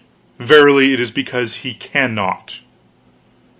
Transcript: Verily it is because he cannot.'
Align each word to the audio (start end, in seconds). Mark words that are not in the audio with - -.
Verily 0.39 0.93
it 0.93 0.99
is 0.99 1.11
because 1.11 1.57
he 1.57 1.75
cannot.' 1.75 2.59